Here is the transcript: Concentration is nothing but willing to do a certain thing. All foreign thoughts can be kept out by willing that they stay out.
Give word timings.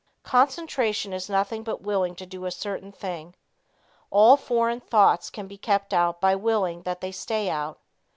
Concentration 0.23 1.13
is 1.13 1.29
nothing 1.29 1.61
but 1.61 1.83
willing 1.83 2.15
to 2.15 2.25
do 2.25 2.45
a 2.45 2.49
certain 2.51 2.91
thing. 2.91 3.35
All 4.09 4.35
foreign 4.35 4.79
thoughts 4.79 5.29
can 5.29 5.45
be 5.45 5.59
kept 5.59 5.93
out 5.93 6.19
by 6.19 6.33
willing 6.35 6.81
that 6.81 7.01
they 7.01 7.11
stay 7.11 7.51
out. 7.51 7.77